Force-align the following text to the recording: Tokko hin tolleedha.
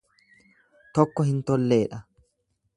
Tokko 0.99 1.27
hin 1.29 1.45
tolleedha. 1.51 2.03